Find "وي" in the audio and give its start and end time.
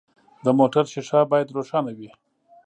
1.97-2.09